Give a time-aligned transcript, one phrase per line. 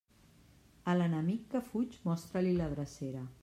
[0.93, 3.27] A l'enemic que fuig, mostra-li la drecera.